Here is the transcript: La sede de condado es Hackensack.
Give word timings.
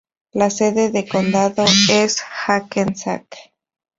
La 0.33 0.49
sede 0.49 0.89
de 0.89 1.07
condado 1.07 1.63
es 1.91 2.21
Hackensack. 2.21 3.53